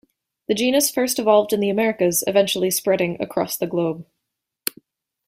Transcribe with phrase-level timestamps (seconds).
[0.47, 4.07] The genus first evolved in the Americas, eventually spreading across the globe.